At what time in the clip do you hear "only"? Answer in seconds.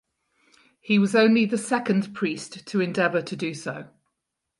1.15-1.45